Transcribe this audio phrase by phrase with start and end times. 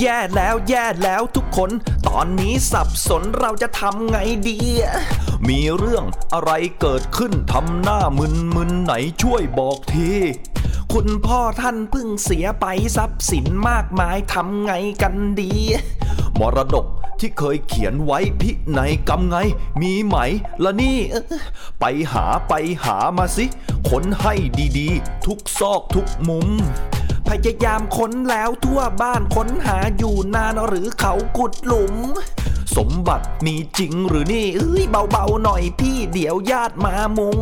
[0.00, 1.70] แย่แล้วแย่แล้วทุกคน
[2.08, 4.58] ตอนนี้สับสนเราจะทำไงดี
[5.48, 10.10] มีเรื่องอะไรเกิดขึ้นทำหน้ามึนมึนไหนช่วยบอกที
[10.92, 12.66] คุณพ่อท่านเพิ่งเสียไป
[12.96, 14.72] ทรัพย์สินมากมายทำไง
[15.02, 15.52] กันดี
[16.38, 16.86] มรดก
[17.20, 19.36] ที่เคยเขียนไว้พินัยกรรมไง
[19.80, 20.16] มีไหม
[20.64, 20.98] ละนี่
[21.80, 22.52] ไปหาไป
[22.84, 23.46] หามาสิ
[23.88, 24.34] ค้นให้
[24.78, 26.48] ดีๆ ทุกซอกทุกมุม
[27.28, 31.94] พยายามค้นแล้วทั่วบ้านค้นหาอยู่นานหรือเขาขุดหลุม
[32.76, 37.40] สมบัติมีจริงหรือนี่เอ้ยเบาๆหน่อยพี่เดี๋ยวญาติมามุง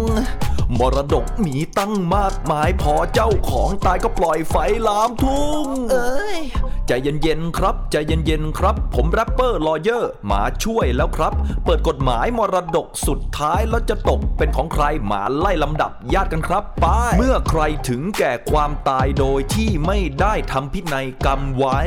[0.81, 4.57] มรดกมีตั้งมากมายพอเจ้าของตายก็ปล่อยไฟ
[4.89, 6.39] ลามทุ่ง เอ้ย
[6.87, 11.33] ใจเย็นๆครับใจเย็นๆครับ ผม rapper lawyer มาช่วยแล้วครับ
[11.65, 16.87] เปิดกฎหมายมรดกสุดท้ายแล้วจะตกเป็นของใครมาไล่ลำดับญาติกันครับไป
[17.19, 21.81] เมื่อใครถึงแก่ความตายโดยที่ไม่ได้ทำพินัยกรรมไว้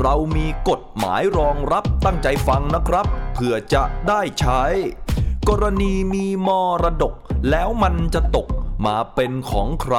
[0.00, 4.62] เรามีกฎหมายรองรับตั้งใจฟังนะครับเพื่อจะได้ใช้
[5.48, 6.48] กรณีมีม
[6.82, 7.14] รดก
[7.50, 8.48] แล้วมันจะตก
[8.86, 9.96] มาเป็นของใคร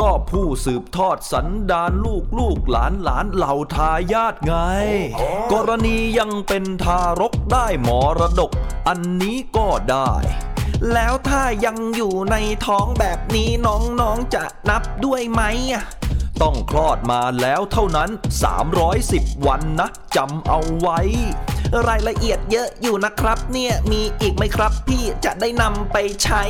[0.00, 4.54] ก็ผู้สืบทอดสันดานลูกลูกหลานหลานเหล่าทายาทไง
[5.52, 8.50] กรณียังเป็นทารกได้มรดก
[8.88, 10.12] อันนี้ก็ได้
[10.92, 15.84] แล้วถ้ายังอยู่ในท้องแบบนี้น้องๆจะนับด้วยไหมอะ
[16.42, 18.10] ต้องคลอดมาแล้วเท่านั้น
[18.78, 21.00] 310 วันนะจำเอาไว้
[21.88, 26.42] รายละเอียดเยอะอยู่นะครับเนี่ยมีอีกไหมครับ พี่จะได้นำไปใช้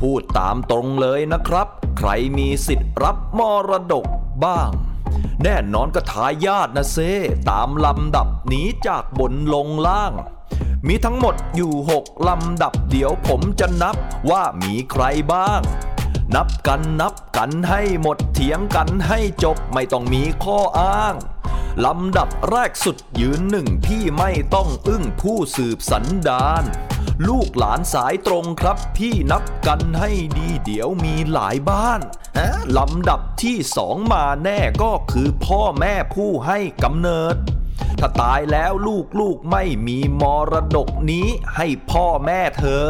[0.00, 1.68] พูดตามตรงเลยนะครับ
[1.98, 4.06] ใครมีสิทธิ์รับมรดก
[4.44, 4.70] บ้าง
[5.42, 6.98] แน่นอนก็ทายาทนะเซ
[7.50, 10.12] ตามลำดับหนีจากบนลงล่าง
[10.88, 13.96] มีทั้งหมดอยู่ 6 ลำดับเดี๋ยวผมจะนับ
[14.30, 15.60] ว่ามีใครบ้าง
[16.34, 21.14] นับกันนับกันให้หมดเถียงกันให้จบไม่ต้องมีข้ออ้าง
[21.82, 26.64] ลำดับแรกสุดยืนหนึ่งพี่ไม่ต้องอึ้งผู้สืบสันดาน
[27.28, 32.00] ลูกหลานสายตรงครับพี่นับกันให้ดีเดี๋ยวมีหลายบ้าน
[32.78, 37.36] ลำดับที่สองมาแน่ก็คือพ่อแม่ผู้ให้กำเนิด
[37.98, 40.22] ถ้าตายแล้วลูกลูกๆไม่มีม
[40.52, 42.86] รดกนี้ให้พ่อแม่เธอ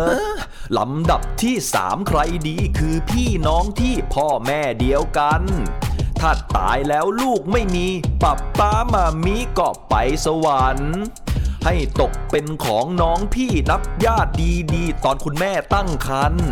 [0.79, 5.43] ลำดับที่สามใครดีคือพี่น้องที่พ่อแม่เดียวกัน
[6.27, 7.87] ถ้าตายแล้วลูกไม่มี
[8.23, 10.95] ปับป้ามามีก็ไปสวรรค์
[11.65, 14.33] ให้ตกเป็นของน้องพี่นับญาติ
[14.75, 16.49] ดีๆ ตอนคุณแม่ตั้งครรภ์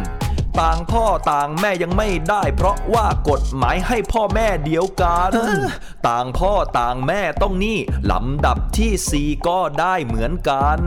[0.60, 5.30] ต่างพ่อต่างแม่ยังไม่ได้ เพราะว่ากฎหมายให้พ่อแม่เดียวกัน
[6.08, 7.78] ต่างพ่อต่างแม่ต้องนี่
[8.10, 10.80] ลำดับที่สี่ก็ได้เหมือนกัน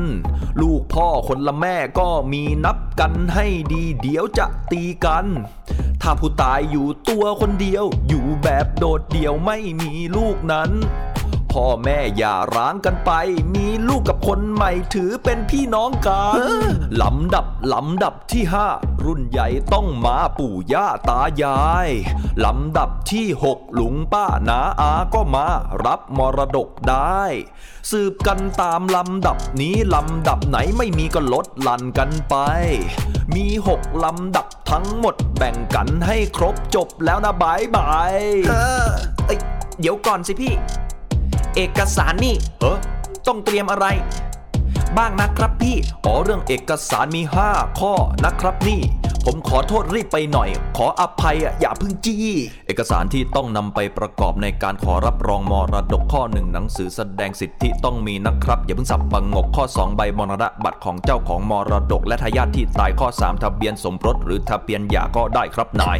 [0.62, 5.26] ลูกพ่อคนละแม่ก็มีนับกันให้ดีเดี๋ยวจะตีกัน
[6.02, 10.72] ถ้าผู้ตายอยู่ตัวคนเดียว อยู่แบบโดดเดี่ยวไม่มีลูกนั้น
[11.60, 13.12] พ่อแม่อย่าร้างกันไป
[13.56, 16.40] มีลูกกับคนใหม่ถือเป็นพี่น้องกัน
[17.02, 18.68] ลำดับลำดับที่ห้า
[19.06, 21.90] รุ่นใหญ่ต้องมาปู่ย่าตายาย
[22.46, 25.48] ลำดับที่หกลุงป้านาอาก็มา
[25.86, 27.22] รับมรดกได้
[27.92, 32.36] สืบกันตามลำดับนี้ลำดับไหนไม่มีก็ลดหลั่นกันไป
[33.36, 38.16] มีหกลำดับทั้งหมดแบ่งกันให้ครบจบแล้วนะบายบาย
[38.50, 38.54] เอ
[38.86, 38.88] อ
[39.26, 39.40] เอ้ย
[39.80, 40.54] เดี๋ยวก่อนสิพี่
[41.56, 42.78] เอกสารนี่เออ
[43.28, 43.86] ต้องเตรียมอะไร
[44.98, 47.22] บ้างนะครับพี่อ๋อเรื่องเอกสารมี
[47.52, 47.94] 5 ข้อ
[48.26, 48.82] นะครับนี่
[49.26, 52.18] ผมขอโทษรีบไปหน่อย ขออภัยอะอย่าเพึ่งจี้
[52.68, 65.98] เอกสารที่ต้องนำไปประกอบในการขอรับรองมรดกข้อหนึ่งหนังสือแสดงสิทธิต้องมีนะครับ อย่าเพิ่งสับประงกข้อ 2 ใบมรณบัตรของเจ้าของมรดก และทายาทที่ตายข้อ 3 ทะเบียนสมรสหรือทะเบียนหย่าก็ได้ครับนาย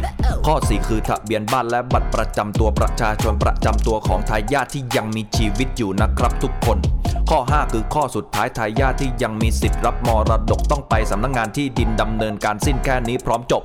[0.50, 6.78] ข้อ 4 คือทะเบียนบ้านและบัตรประจำตัวประชาชนประจำตัวของทายาทที่ยังมีชีวิตอยู่นะครับทุกคน
[7.30, 13.62] ข้อ 5 คือข้อสุดท้ายทายาทที่ยังมีสิทธิ์รับมรดกต้องไปสำนักงานที่ดินดำเนินการสิ้นแค่นี้พร้อมจบ